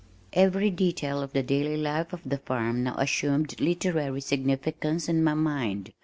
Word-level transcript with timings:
Every 0.33 0.71
detail 0.71 1.21
of 1.21 1.31
the 1.31 1.43
daily 1.43 1.77
life 1.77 2.11
of 2.11 2.23
the 2.25 2.39
farm 2.39 2.81
now 2.85 2.95
assumed 2.97 3.61
literary 3.61 4.21
significance 4.21 5.07
in 5.07 5.23
my 5.23 5.35
mind. 5.35 5.93